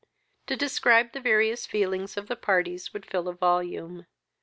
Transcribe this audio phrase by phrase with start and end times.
[0.47, 4.07] To describe the various feelings of the parties would fill a volume.